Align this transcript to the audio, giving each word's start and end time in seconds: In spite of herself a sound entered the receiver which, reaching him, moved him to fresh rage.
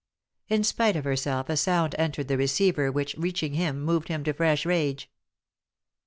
In 0.47 0.63
spite 0.63 0.95
of 0.95 1.03
herself 1.03 1.47
a 1.47 1.55
sound 1.55 1.93
entered 1.99 2.27
the 2.27 2.35
receiver 2.35 2.91
which, 2.91 3.13
reaching 3.19 3.53
him, 3.53 3.79
moved 3.83 4.07
him 4.07 4.23
to 4.23 4.33
fresh 4.33 4.65
rage. 4.65 5.11